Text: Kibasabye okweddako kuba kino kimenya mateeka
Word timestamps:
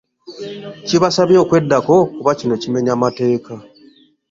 Kibasabye 0.87 1.37
okweddako 1.43 1.95
kuba 2.17 2.31
kino 2.39 2.55
kimenya 2.61 2.93
mateeka 3.03 3.53